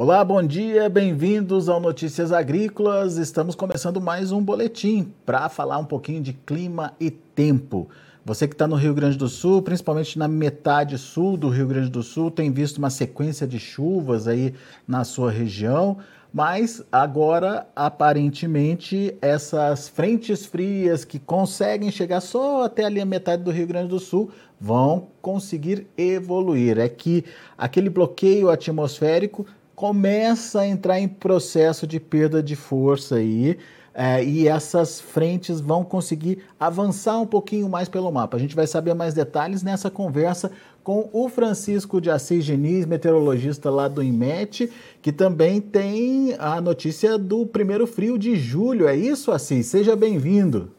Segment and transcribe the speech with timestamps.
[0.00, 3.16] Olá, bom dia, bem-vindos ao Notícias Agrícolas.
[3.16, 7.88] Estamos começando mais um boletim para falar um pouquinho de clima e tempo.
[8.24, 11.90] Você que está no Rio Grande do Sul, principalmente na metade sul do Rio Grande
[11.90, 14.54] do Sul, tem visto uma sequência de chuvas aí
[14.86, 15.98] na sua região,
[16.32, 23.50] mas agora aparentemente essas frentes frias que conseguem chegar só até ali a metade do
[23.50, 24.30] Rio Grande do Sul
[24.60, 26.78] vão conseguir evoluir.
[26.78, 27.24] É que
[27.56, 29.44] aquele bloqueio atmosférico
[29.78, 33.56] começa a entrar em processo de perda de força aí.
[33.94, 38.36] É, e essas frentes vão conseguir avançar um pouquinho mais pelo mapa.
[38.36, 40.50] A gente vai saber mais detalhes nessa conversa
[40.82, 44.68] com o Francisco de Assis Geniz, meteorologista lá do IMET,
[45.00, 48.88] que também tem a notícia do primeiro frio de julho.
[48.88, 49.66] É isso, Assis?
[49.66, 50.72] Seja bem-vindo.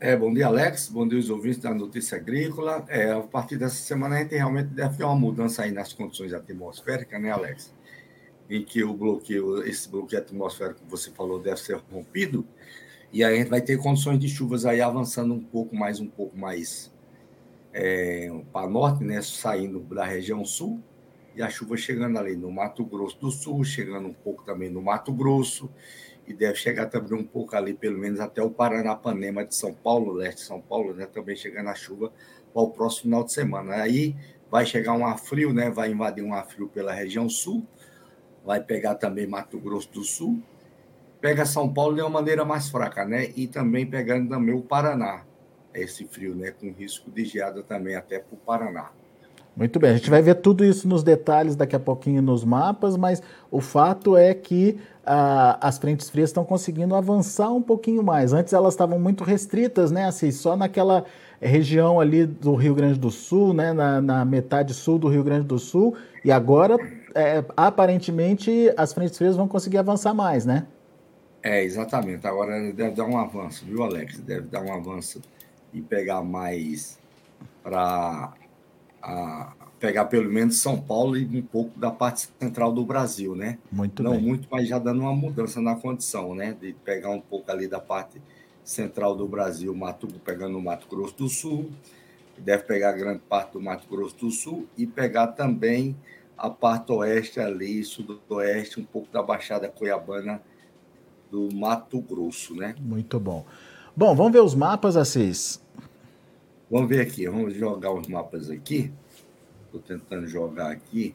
[0.00, 0.88] É, bom dia, Alex.
[0.88, 2.84] Bom dia, os ouvintes da Notícia Agrícola.
[2.88, 6.32] É, a partir dessa semana a gente realmente deve ter uma mudança aí nas condições
[6.32, 7.72] atmosféricas, né, Alex?
[8.48, 12.46] Em que o bloqueio, esse bloqueio atmosférico que você falou deve ser rompido,
[13.12, 16.08] e aí a gente vai ter condições de chuvas aí avançando um pouco mais, um
[16.08, 16.92] pouco mais
[17.72, 20.80] é, para norte, né, saindo da região sul,
[21.36, 24.82] e a chuva chegando ali no Mato Grosso do Sul, chegando um pouco também no
[24.82, 25.70] Mato Grosso,
[26.26, 30.12] e deve chegar também um pouco ali, pelo menos até o Paranapanema de São Paulo,
[30.12, 32.12] leste de São Paulo, né, também chegando a chuva
[32.52, 33.74] para o próximo final de semana.
[33.74, 34.14] Aí
[34.50, 37.66] vai chegar um ar frio, né, vai invadir um ar frio pela região sul,
[38.44, 40.38] vai pegar também Mato Grosso do Sul,
[41.20, 43.30] pega São Paulo de uma maneira mais fraca, né?
[43.34, 45.22] E também pegando também o Paraná,
[45.72, 46.50] esse frio, né?
[46.50, 48.90] Com risco de geada também até para o Paraná.
[49.56, 52.96] Muito bem, a gente vai ver tudo isso nos detalhes daqui a pouquinho nos mapas,
[52.96, 58.32] mas o fato é que ah, as frentes frias estão conseguindo avançar um pouquinho mais.
[58.32, 60.06] Antes elas estavam muito restritas, né?
[60.06, 61.04] Assim, só naquela
[61.40, 63.72] região ali do Rio Grande do Sul, né?
[63.72, 66.76] Na, na metade sul do Rio Grande do Sul, e agora
[67.14, 70.66] é, aparentemente as frentes frias vão conseguir avançar mais, né?
[71.42, 72.26] É, exatamente.
[72.26, 74.18] Agora deve dar um avanço, viu, Alex?
[74.18, 75.20] Deve dar um avanço
[75.72, 76.98] e pegar mais
[77.62, 78.32] para
[79.78, 83.58] pegar pelo menos São Paulo e um pouco da parte central do Brasil, né?
[83.70, 84.22] Muito Não bem.
[84.22, 86.56] muito, mas já dando uma mudança na condição, né?
[86.58, 88.20] De pegar um pouco ali da parte
[88.64, 91.70] central do Brasil, Mato, pegando o Mato Grosso do Sul,
[92.38, 95.94] deve pegar grande parte do Mato Grosso do Sul e pegar também
[96.36, 100.42] a parte oeste ali, sudoeste, um pouco da Baixada Cuiabana
[101.30, 102.74] do Mato Grosso, né?
[102.80, 103.44] Muito bom.
[103.96, 105.62] Bom, vamos ver os mapas, Assis.
[106.70, 108.92] Vamos ver aqui, vamos jogar os mapas aqui.
[109.66, 111.14] Estou tentando jogar aqui.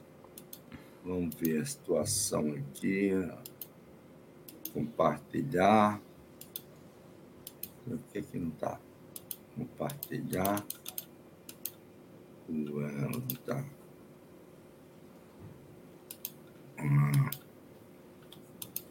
[1.03, 3.11] Vamos ver a situação aqui.
[4.73, 6.01] Compartilhar.
[7.87, 8.79] O que que não está?
[9.55, 10.65] Compartilhar.
[12.47, 13.63] Não está.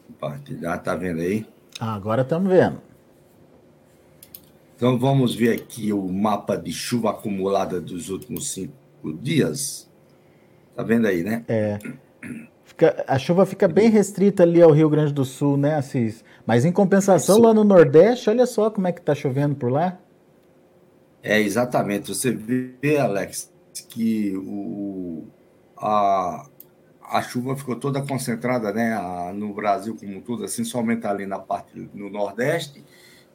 [0.07, 1.45] Compartilhar, tá vendo aí?
[1.79, 2.81] agora estamos vendo.
[4.75, 9.89] Então vamos ver aqui o mapa de chuva acumulada dos últimos cinco dias.
[10.75, 11.43] Tá vendo aí, né?
[11.47, 11.79] É.
[12.63, 16.23] Fica, a chuva fica bem restrita ali ao Rio Grande do Sul, né, Assis?
[16.45, 19.99] Mas em compensação, lá no Nordeste, olha só como é que tá chovendo por lá.
[21.21, 22.07] É, exatamente.
[22.07, 23.51] Você vê, Alex,
[23.89, 25.25] que o,
[25.77, 26.47] a,
[27.09, 28.95] a chuva ficou toda concentrada né,
[29.33, 32.83] no Brasil como tudo, assim, somente ali na parte no Nordeste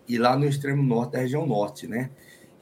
[0.06, 2.10] e lá no extremo norte da região norte, né?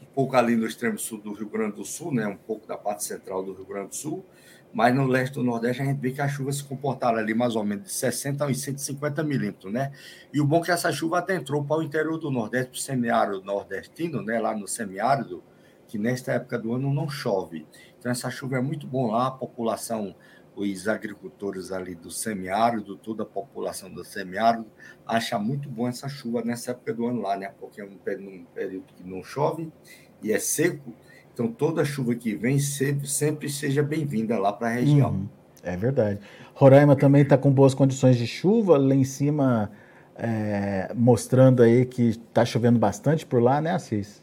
[0.01, 2.27] Um pouco ali no extremo sul do Rio Grande do Sul, né?
[2.27, 4.25] Um pouco da parte central do Rio Grande do Sul,
[4.73, 7.57] mas no leste do Nordeste a gente vê que a chuva se comportaram ali mais
[7.57, 9.93] ou menos de 60 a 150 milímetros, né?
[10.33, 12.77] E o bom é que essa chuva até entrou para o interior do Nordeste, para
[12.77, 14.41] o semiárido nordestino, né?
[14.41, 15.43] Lá no semiárido,
[15.89, 17.67] que nesta época do ano não chove.
[17.99, 20.15] Então essa chuva é muito bom lá, a população
[20.55, 24.67] os agricultores ali do semiárido, toda a população do semiárido,
[25.07, 27.53] acha muito bom essa chuva nessa época do ano lá, né?
[27.59, 27.97] Porque é um
[28.55, 29.71] período que não chove
[30.23, 30.93] e é seco,
[31.33, 35.11] então toda chuva que vem sempre, sempre seja bem-vinda lá para a região.
[35.11, 35.29] Uhum,
[35.63, 36.21] é verdade.
[36.55, 39.71] Roraima também está com boas condições de chuva, lá em cima
[40.15, 44.23] é, mostrando aí que está chovendo bastante por lá, né, Assis?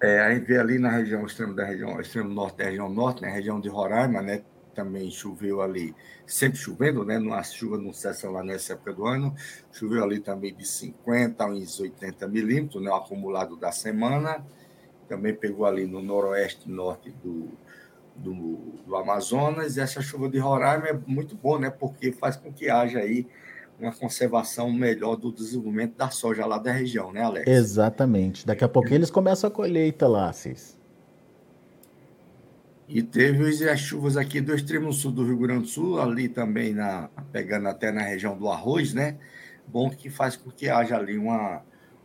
[0.00, 3.22] É, a gente vê ali na região extremo da região, extremo norte da região norte,
[3.22, 4.42] na né, região de Roraima, né,
[4.76, 5.94] também choveu ali,
[6.26, 7.16] sempre chovendo, né?
[7.32, 9.34] A chuva não cessa lá nessa época do ano.
[9.72, 12.90] Choveu ali também de 50 a uns 80 milímetros, né?
[12.90, 14.44] O acumulado da semana.
[15.08, 17.48] Também pegou ali no noroeste norte do,
[18.14, 18.34] do,
[18.86, 19.76] do Amazonas.
[19.76, 21.70] E essa chuva de Roraima é muito boa, né?
[21.70, 23.26] Porque faz com que haja aí
[23.80, 27.46] uma conservação melhor do desenvolvimento da soja lá da região, né, Alex?
[27.46, 28.46] Exatamente.
[28.46, 30.75] Daqui a pouco eles começam a colheita lá, Cis.
[32.88, 36.72] E teve as chuvas aqui do extremo sul do Rio Grande do Sul, ali também
[36.72, 39.16] na, pegando até na região do arroz, né?
[39.66, 41.62] Bom que faz com que haja ali uma,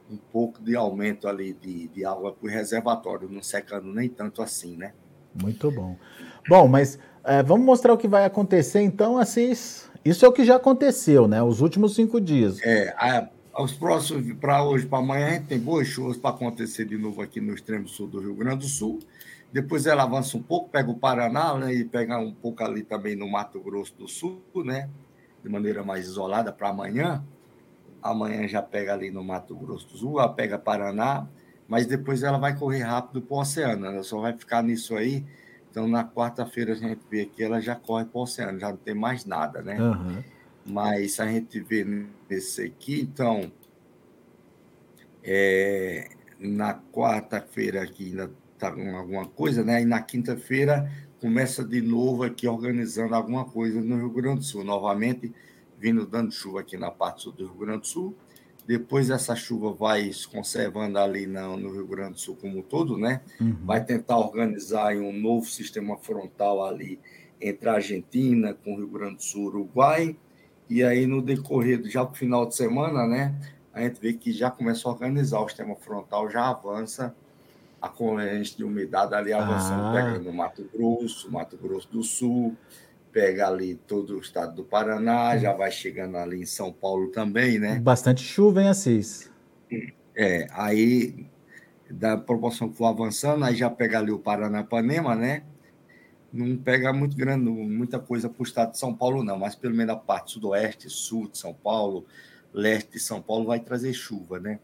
[0.10, 4.42] um pouco de aumento ali de, de água para o reservatório, não secando nem tanto
[4.42, 4.94] assim, né?
[5.40, 5.96] Muito bom.
[6.50, 9.90] Bom, mas é, vamos mostrar o que vai acontecer então, Assis.
[10.04, 11.44] Isso é o que já aconteceu, né?
[11.44, 12.60] Os últimos cinco dias.
[12.64, 13.30] É, a,
[13.62, 17.22] os próximos, para hoje, para amanhã, a gente tem boas chuvas para acontecer de novo
[17.22, 19.00] aqui no extremo sul do Rio Grande do Sul.
[19.52, 23.16] Depois ela avança um pouco, pega o Paraná né, e pega um pouco ali também
[23.16, 24.90] no Mato Grosso do Sul, né?
[25.44, 27.24] De maneira mais isolada para amanhã.
[28.02, 31.28] Amanhã já pega ali no Mato Grosso do Sul, ela pega Paraná,
[31.68, 33.86] mas depois ela vai correr rápido para o oceano.
[33.86, 35.26] Ela só vai ficar nisso aí.
[35.70, 38.78] Então, na quarta-feira, a gente vê que ela já corre para o oceano, já não
[38.78, 39.82] tem mais nada, né?
[39.82, 40.24] Uhum.
[40.66, 41.86] Mas a gente vê
[42.30, 43.52] nesse aqui, então,
[45.24, 46.10] é,
[46.40, 49.82] na quarta-feira aqui ainda está com alguma coisa, né?
[49.82, 54.64] E na quinta-feira começa de novo aqui organizando alguma coisa no Rio Grande do Sul,
[54.64, 55.34] novamente
[55.80, 58.16] vindo dando chuva aqui na parte sul do Rio Grande do Sul.
[58.68, 62.62] Depois essa chuva vai se conservando ali no, no Rio Grande do Sul como um
[62.62, 63.22] todo, né?
[63.40, 63.58] Uhum.
[63.66, 67.00] Vai tentar organizar um novo sistema frontal ali
[67.42, 70.16] entre a Argentina com o Rio Grande do Sul, Uruguai
[70.72, 73.36] e aí, no decorrer, já para o final de semana, né,
[73.74, 77.14] a gente vê que já começa a organizar o sistema frontal, já avança
[77.82, 79.94] a corrente de umidade ali avançando, ah.
[79.94, 82.56] pegando Mato Grosso, Mato Grosso do Sul,
[83.12, 87.60] pega ali todo o estado do Paraná, já vai chegando ali em São Paulo também,
[87.60, 87.80] né?
[87.80, 89.32] Bastante chuva, hein, Assis?
[90.16, 91.26] É, aí,
[91.90, 95.44] da proporção que for avançando, aí já pega ali o Paranapanema, né?
[96.32, 99.76] não pega muito grande, muita coisa para o estado de São Paulo, não, mas pelo
[99.76, 102.06] menos a parte sudoeste, sul de São Paulo,
[102.54, 104.60] leste de São Paulo vai trazer chuva, né?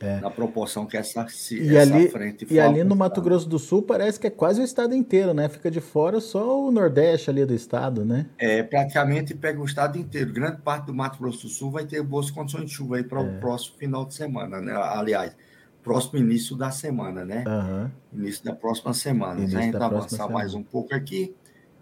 [0.00, 0.20] É.
[0.20, 3.82] Na proporção que essa, e essa ali, frente E ali no Mato Grosso do Sul
[3.82, 5.48] parece que é quase o estado inteiro, né?
[5.48, 8.26] Fica de fora só o Nordeste ali do estado, né?
[8.38, 10.32] É, praticamente pega o estado inteiro.
[10.32, 13.20] Grande parte do Mato Grosso do Sul vai ter boas condições de chuva aí para
[13.20, 13.24] é.
[13.24, 14.72] o próximo final de semana, né?
[14.72, 15.34] Aliás,
[15.82, 17.44] próximo início da semana, né?
[17.46, 18.20] Uhum.
[18.20, 19.40] Início da próxima semana.
[19.40, 20.34] Início a gente avançar semana.
[20.34, 21.34] mais um pouco aqui,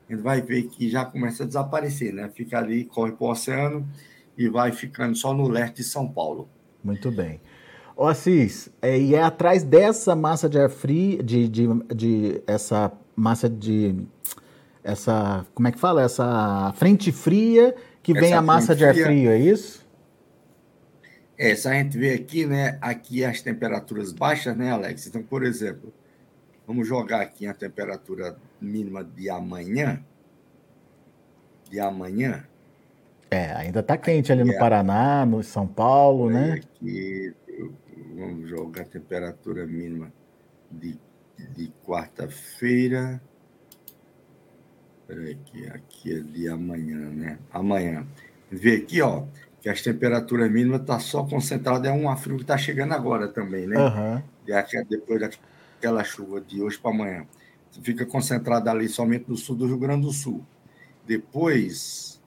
[0.08, 2.30] a gente vai ver que já começa a desaparecer, né?
[2.34, 3.86] Fica ali, corre para o oceano
[4.38, 6.48] e vai ficando só no leste de São Paulo.
[6.82, 7.40] Muito bem.
[7.96, 12.92] Ô Assis, é, e é atrás dessa massa de ar frio, de, de, de essa
[13.16, 14.06] massa de.
[14.84, 15.46] Essa.
[15.54, 16.02] Como é que fala?
[16.02, 19.86] Essa frente fria que essa vem a massa de ar frio, é isso?
[21.38, 25.06] É, se a gente vê aqui, né, aqui as temperaturas baixas, né, Alex?
[25.06, 25.90] Então, por exemplo,
[26.66, 30.04] vamos jogar aqui a temperatura mínima de amanhã.
[31.70, 32.44] De amanhã.
[33.30, 36.60] É, ainda está quente ali no é, Paraná, no São Paulo, né?
[36.62, 37.34] Aqui,
[38.16, 40.12] vamos jogar a temperatura mínima
[40.70, 40.98] de,
[41.54, 43.20] de quarta-feira.
[45.06, 47.38] Peraí, aqui, aqui é de amanhã, né?
[47.52, 48.06] Amanhã.
[48.50, 49.24] Vê aqui, ó
[49.66, 53.26] que as temperaturas mínimas estão tá só concentradas, é um frio que está chegando agora
[53.26, 53.76] também, né?
[53.76, 54.22] Uhum.
[54.88, 57.26] Depois daquela chuva de hoje para amanhã.
[57.82, 60.46] Fica concentrada ali somente no sul do Rio Grande do Sul.
[61.04, 62.22] Depois,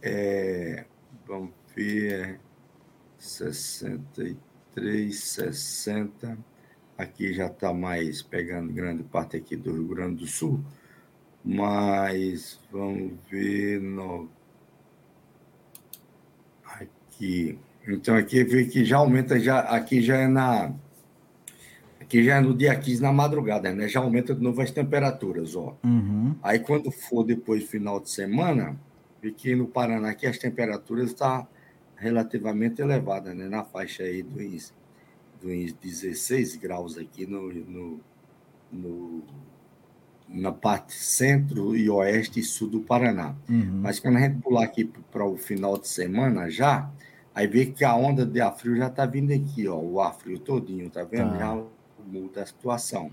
[0.00, 0.84] é,
[1.26, 2.38] vamos ver,
[3.18, 4.36] 63,
[5.12, 6.38] 60.
[6.96, 10.60] Aqui já está mais pegando grande parte aqui do Rio Grande do Sul.
[11.44, 14.28] Mas vamos ver, no,
[17.16, 17.58] Aqui.
[17.88, 20.72] Então aqui vê que já aumenta, já, aqui já é na.
[22.00, 23.88] Aqui já é no dia 15 na madrugada, né?
[23.88, 25.76] Já aumenta de novo as temperaturas, ó.
[25.82, 26.36] Uhum.
[26.42, 28.76] Aí quando for depois do final de semana,
[29.22, 31.48] vê que no Paraná aqui as temperaturas estão tá
[31.96, 33.48] relativamente elevadas, né?
[33.48, 34.72] Na faixa aí dos,
[35.40, 38.00] dos 16 graus aqui no, no,
[38.70, 39.22] no
[40.28, 43.34] na parte centro e oeste e sul do Paraná.
[43.48, 43.80] Uhum.
[43.82, 46.90] Mas quando a gente pular aqui para o final de semana já,
[47.34, 50.14] aí vê que a onda de ar frio já está vindo aqui, ó, o ar
[50.14, 51.32] frio todinho, tá vendo?
[51.32, 51.38] Tá.
[51.38, 51.62] Já
[52.04, 53.10] muda a situação.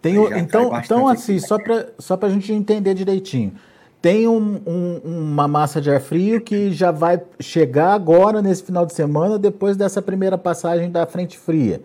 [0.00, 3.54] Tem então, então assim, só para só a gente entender direitinho.
[4.00, 8.86] Tem um, um, uma massa de ar frio que já vai chegar agora nesse final
[8.86, 11.82] de semana, depois dessa primeira passagem da frente fria.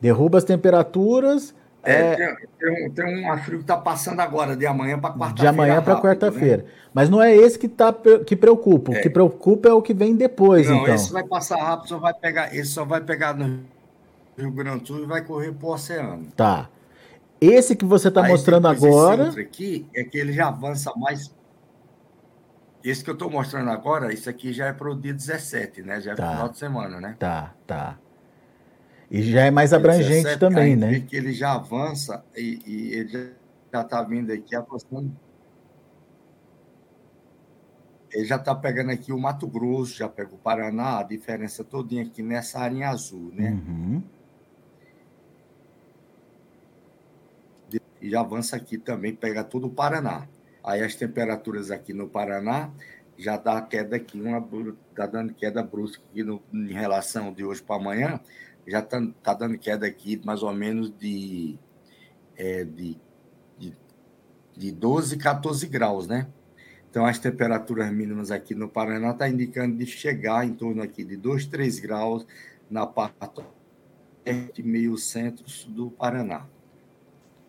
[0.00, 1.54] Derruba as temperaturas,
[1.86, 5.10] é, é, tem, tem, um, tem um frio que está passando agora, de amanhã para
[5.10, 5.40] quarta-feira.
[5.40, 6.62] De amanhã para quarta-feira.
[6.64, 6.68] Né?
[6.92, 7.94] Mas não é esse que, tá,
[8.26, 8.92] que preocupa.
[8.92, 8.98] É.
[8.98, 10.94] O que preocupa é o que vem depois, não, então.
[10.94, 13.60] esse vai passar rápido, só vai pegar, esse só vai pegar no
[14.36, 16.26] Rio Grande do Sul e vai correr para o oceano.
[16.36, 16.68] Tá.
[17.40, 19.28] Esse que você está mostrando agora.
[19.28, 21.32] Esse aqui é que ele já avança mais.
[22.88, 26.00] Esse que eu estou mostrando agora, isso aqui já é para o dia 17, né?
[26.00, 26.30] Já é tá.
[26.30, 27.16] final de semana, né?
[27.18, 27.98] Tá, tá.
[29.10, 31.00] E já é mais abrangente também, né?
[31.00, 33.30] que ele já avança e, e ele já
[33.72, 35.12] já está vindo aqui aproximando.
[38.10, 42.02] Ele já está pegando aqui o Mato Grosso, já pega o Paraná, a diferença todinha
[42.02, 43.50] aqui nessa área azul, né?
[43.50, 44.02] Uhum.
[48.00, 50.26] E já avança aqui também, pega todo o Paraná.
[50.66, 52.72] Aí as temperaturas aqui no Paraná
[53.16, 54.44] já dá queda aqui, uma
[54.96, 58.20] tá dando queda brusca aqui no, em relação de hoje para amanhã,
[58.66, 61.56] já está tá dando queda aqui mais ou menos de,
[62.36, 62.98] é, de,
[63.56, 63.72] de,
[64.56, 66.26] de 12, 14 graus, né?
[66.90, 71.16] Então, as temperaturas mínimas aqui no Paraná está indicando de chegar em torno aqui de
[71.16, 72.26] 2, 3 graus
[72.68, 73.42] na parte
[74.52, 76.46] de meio centro do Paraná.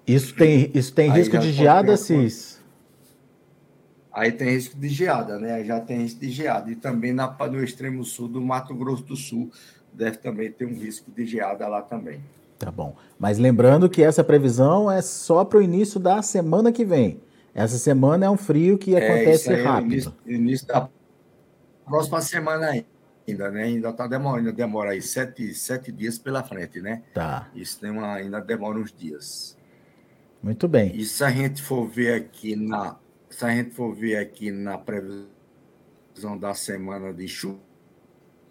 [0.05, 2.63] Isso tem, isso tem risco de geada, Cis?
[4.17, 5.63] Aí tem risco de geada, né?
[5.63, 6.71] Já tem risco de geada.
[6.71, 9.51] E também na, no extremo sul do Mato Grosso do Sul
[9.93, 12.19] deve também ter um risco de geada lá também.
[12.57, 12.95] Tá bom.
[13.19, 17.21] Mas lembrando que essa previsão é só para o início da semana que vem.
[17.53, 19.91] Essa semana é um frio que é, acontece é, rápido.
[19.91, 20.89] Início, início, da
[21.85, 22.71] próxima semana
[23.27, 23.65] ainda, né?
[23.65, 27.03] Ainda tá demorando, demora aí sete, sete dias pela frente, né?
[27.13, 27.51] Tá.
[27.53, 29.55] Isso tem uma, ainda demora uns dias.
[30.41, 30.95] Muito bem.
[30.95, 32.95] E se a gente for ver aqui na,
[33.37, 37.59] se a gente for ver aqui na previsão da semana de chuva,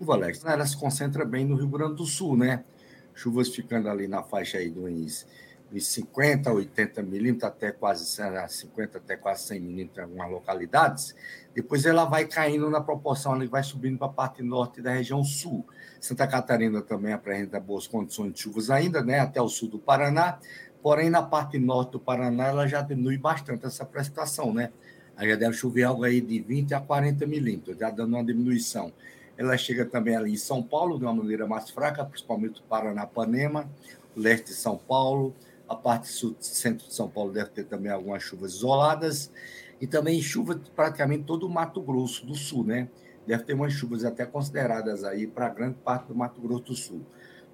[0.06, 2.64] Alex, ela se concentra bem no Rio Grande do Sul, né?
[3.12, 5.26] Chuvas ficando ali na faixa aí dos
[5.72, 11.14] de 50 a 80 milímetros, até quase 50, até quase 100 milímetros em algumas localidades.
[11.54, 15.24] Depois ela vai caindo na proporção, ela vai subindo para a parte norte da região
[15.24, 15.66] sul.
[16.00, 20.38] Santa Catarina também apresenta boas condições de chuvas ainda, né, até o sul do Paraná.
[20.86, 24.70] Porém, na parte norte do Paraná, ela já diminui bastante essa precipitação, né?
[25.16, 28.92] Aí já deve chover algo aí de 20 a 40 milímetros, já dando uma diminuição.
[29.36, 33.68] Ela chega também ali em São Paulo de uma maneira mais fraca, principalmente o Paraná-Panema,
[34.14, 35.34] leste de São Paulo,
[35.68, 39.32] a parte sul, centro de São Paulo deve ter também algumas chuvas isoladas.
[39.80, 42.88] E também chuva praticamente todo o Mato Grosso do Sul, né?
[43.26, 47.04] Deve ter umas chuvas até consideradas aí para grande parte do Mato Grosso do Sul.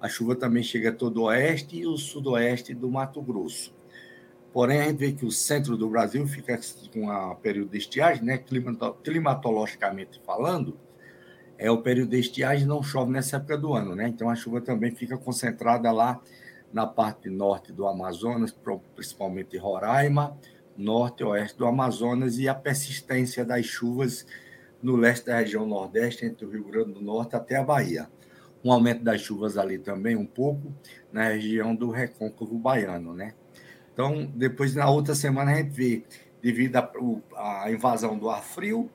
[0.03, 3.73] A chuva também chega todo o oeste e o sudoeste do Mato Grosso.
[4.51, 6.59] Porém, a gente vê que o centro do Brasil fica
[6.91, 8.37] com a período de estiagem, né?
[9.01, 10.77] climatologicamente falando,
[11.57, 14.09] é o período de estiagem não chove nessa época do ano, né?
[14.09, 16.19] Então a chuva também fica concentrada lá
[16.73, 18.53] na parte norte do Amazonas,
[18.93, 20.37] principalmente Roraima,
[20.75, 24.27] norte e oeste do Amazonas, e a persistência das chuvas
[24.81, 28.09] no leste da região nordeste, entre o Rio Grande do Norte até a Bahia.
[28.63, 30.73] Um aumento das chuvas ali também, um pouco,
[31.11, 33.33] na região do Recôncavo Baiano, né?
[33.93, 36.03] Então, depois, na outra semana, a gente vê,
[36.41, 36.77] devido
[37.35, 38.89] à invasão do ar frio,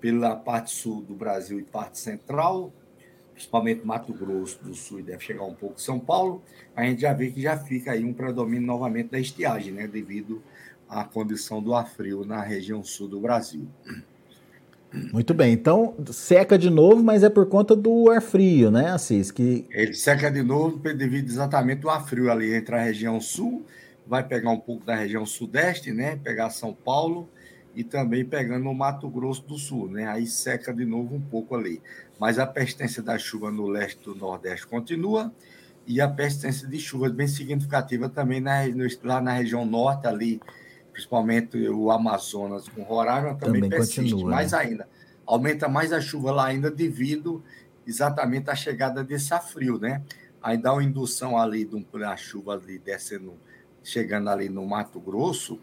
[0.00, 2.72] pela parte sul do Brasil e parte central,
[3.32, 6.42] principalmente Mato Grosso do Sul e deve chegar um pouco São Paulo,
[6.74, 10.42] a gente já vê que já fica aí um predomínio novamente da estiagem, né, devido
[10.88, 13.66] à condição do ar frio na região sul do Brasil.
[15.12, 19.30] Muito bem, então seca de novo, mas é por conta do ar frio, né, Assis?
[19.30, 19.64] Que...
[19.70, 23.64] Ele seca de novo devido exatamente ao ar frio ali entre a região sul,
[24.06, 27.28] vai pegar um pouco da região sudeste, né, pegar São Paulo
[27.74, 31.54] e também pegando o Mato Grosso do Sul, né, aí seca de novo um pouco
[31.54, 31.80] ali
[32.22, 35.32] mas a persistência da chuva no leste do Nordeste continua
[35.84, 38.58] e a persistência de chuvas bem significativa também na,
[39.02, 40.40] lá na região norte, ali,
[40.92, 44.58] principalmente o Amazonas com Roraima, também, também persiste continua, mais né?
[44.58, 44.88] ainda.
[45.26, 47.42] Aumenta mais a chuva lá ainda devido
[47.86, 50.02] exatamente à chegada desse frio, né?
[50.42, 53.34] Aí dá uma indução ali de uma chuva ali descendo,
[53.82, 55.58] chegando ali no Mato Grosso,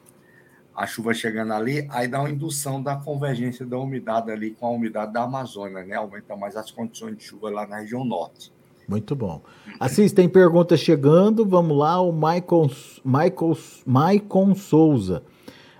[0.74, 4.70] a chuva chegando ali, aí dá uma indução da convergência da umidade ali com a
[4.70, 5.96] umidade da Amazônia, né?
[5.96, 8.52] Aumenta mais as condições de chuva lá na região norte.
[8.90, 9.44] Muito bom.
[9.80, 11.46] Assis, tem perguntas chegando.
[11.46, 12.72] Vamos lá, o Michael,
[13.06, 15.24] Michael, Michael Souza.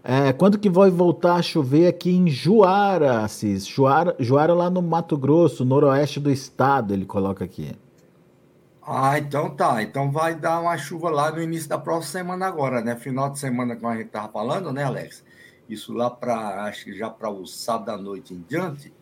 [0.04, 3.66] É, quando que vai voltar a chover aqui em Juara, Assis?
[3.66, 7.72] Juara, Juara lá no Mato Grosso, noroeste do estado, ele coloca aqui.
[8.86, 9.82] Ah, então tá.
[9.82, 12.96] Então vai dar uma chuva lá no início da próxima semana agora, né?
[12.96, 15.24] Final de semana que a gente tava falando, né, Alex?
[15.68, 18.94] Isso lá para, acho que já para o sábado à noite em diante,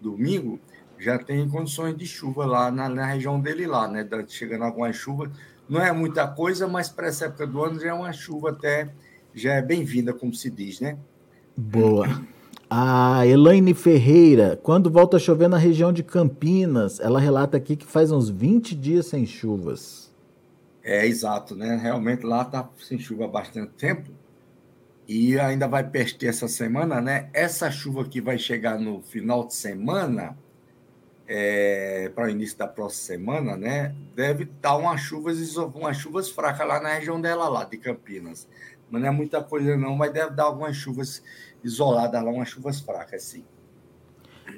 [0.00, 0.60] domingo,
[1.02, 4.08] já tem condições de chuva lá na, na região dele lá, né?
[4.28, 5.30] Chegando alguma chuva.
[5.68, 8.88] Não é muita coisa, mas para essa época do ano já é uma chuva até,
[9.34, 10.96] já é bem-vinda, como se diz, né?
[11.56, 12.06] Boa.
[12.70, 17.84] A Elaine Ferreira, quando volta a chover na região de Campinas, ela relata aqui que
[17.84, 20.12] faz uns 20 dias sem chuvas.
[20.84, 21.76] É, exato, né?
[21.76, 24.08] Realmente lá está sem chuva há bastante tempo.
[25.08, 27.28] E ainda vai perder essa semana, né?
[27.32, 30.36] Essa chuva que vai chegar no final de semana,
[31.34, 33.94] é, para o início da próxima semana, né?
[34.14, 38.46] Deve dar umas chuvas, umas chuvas fracas lá na região dela, lá de Campinas
[38.92, 41.22] mas não é muita coisa não, mas deve dar algumas chuvas
[41.64, 43.42] isoladas lá, umas chuvas fracas, sim.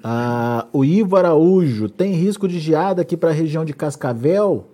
[0.02, 4.66] Ah, o Ivo Araújo, tem risco de geada aqui para a região de Cascavel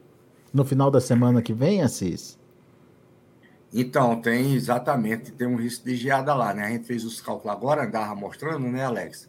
[0.53, 2.39] no final da semana que vem, Assis?
[3.73, 6.65] Então, tem exatamente, tem um risco de geada lá, né?
[6.65, 9.29] A gente fez os cálculos agora, andava mostrando, né, Alex?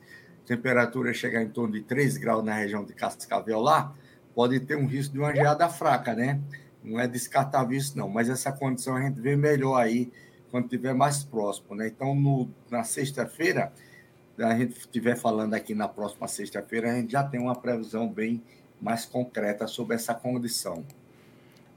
[0.51, 3.95] Temperatura chegar em torno de 3 graus na região de Cascavel lá,
[4.35, 6.41] pode ter um risco de uma geada fraca, né?
[6.83, 10.11] Não é descartável isso, não, mas essa condição a gente vê melhor aí
[10.49, 11.87] quando estiver mais próximo, né?
[11.87, 13.71] Então, no, na sexta-feira,
[14.37, 18.43] a gente estiver falando aqui na próxima sexta-feira, a gente já tem uma previsão bem
[18.81, 20.83] mais concreta sobre essa condição.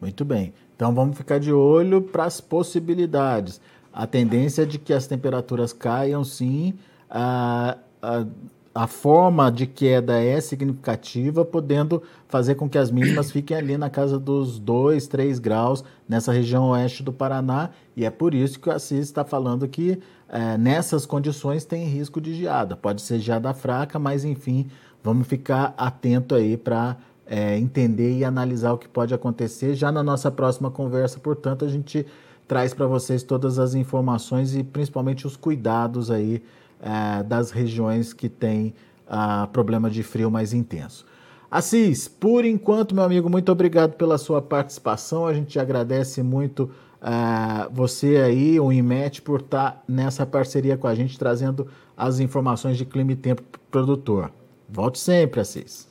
[0.00, 0.52] Muito bem.
[0.74, 3.60] Então vamos ficar de olho para as possibilidades.
[3.92, 6.74] A tendência é de que as temperaturas caiam, sim.
[7.08, 8.26] A, a,
[8.74, 13.88] a forma de queda é significativa, podendo fazer com que as mínimas fiquem ali na
[13.88, 17.70] casa dos 2, 3 graus nessa região oeste do Paraná.
[17.96, 22.20] E é por isso que o Assis está falando que é, nessas condições tem risco
[22.20, 22.76] de geada.
[22.76, 24.66] Pode ser geada fraca, mas enfim,
[25.02, 29.76] vamos ficar atento aí para é, entender e analisar o que pode acontecer.
[29.76, 32.04] Já na nossa próxima conversa, portanto, a gente
[32.48, 36.42] traz para vocês todas as informações e principalmente os cuidados aí
[36.84, 38.74] é, das regiões que têm
[39.08, 41.06] ah, problema de frio mais intenso.
[41.50, 45.26] Assis, por enquanto, meu amigo, muito obrigado pela sua participação.
[45.26, 46.64] A gente agradece muito
[47.00, 52.18] uh, você aí, o IMET, por estar tá nessa parceria com a gente, trazendo as
[52.18, 54.32] informações de clima e tempo para o produtor.
[54.68, 55.88] Volte sempre, Assis.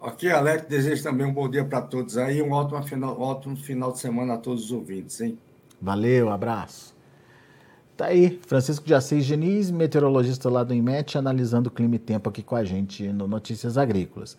[0.00, 3.90] Ok, Alex, desejo também um bom dia para todos aí, um ótimo final, ótimo final
[3.90, 5.36] de semana a todos os ouvintes, hein?
[5.82, 6.95] Valeu, abraço.
[7.96, 12.28] Tá aí, Francisco de Assis Geniz, meteorologista lá do IMET, analisando o clima e tempo
[12.28, 14.36] aqui com a gente no Notícias Agrícolas.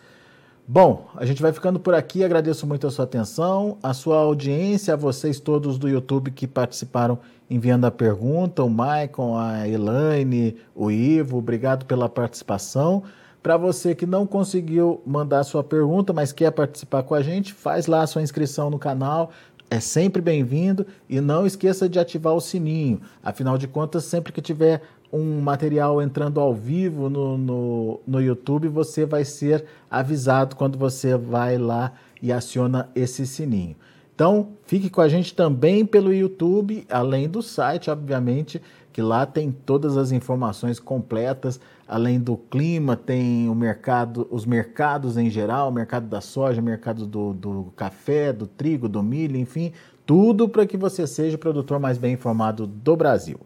[0.67, 2.23] Bom, a gente vai ficando por aqui.
[2.23, 7.17] Agradeço muito a sua atenção, a sua audiência, a vocês todos do YouTube que participaram
[7.49, 13.01] enviando a pergunta, o Maicon, a Elaine, o Ivo, obrigado pela participação.
[13.41, 17.87] Para você que não conseguiu mandar sua pergunta, mas quer participar com a gente, faz
[17.87, 19.31] lá a sua inscrição no canal,
[19.69, 23.01] é sempre bem-vindo e não esqueça de ativar o sininho.
[23.21, 28.67] Afinal de contas, sempre que tiver um material entrando ao vivo no, no, no YouTube,
[28.67, 33.75] você vai ser avisado quando você vai lá e aciona esse sininho.
[34.15, 39.51] Então, fique com a gente também pelo YouTube, além do site, obviamente, que lá tem
[39.51, 45.71] todas as informações completas, além do clima, tem o mercado, os mercados em geral, o
[45.71, 49.71] mercado da soja, o mercado do, do café, do trigo, do milho, enfim,
[50.05, 53.39] tudo para que você seja o produtor mais bem informado do Brasil.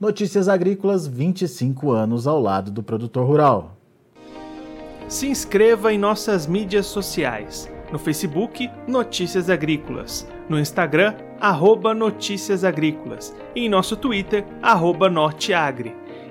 [0.00, 3.76] Notícias Agrícolas, 25 anos ao lado do produtor rural.
[5.08, 7.70] Se inscreva em nossas mídias sociais.
[7.92, 10.26] No Facebook, Notícias Agrícolas.
[10.48, 13.36] No Instagram, arroba Notícias Agrícolas.
[13.54, 15.94] E em nosso Twitter, arroba Norteagri.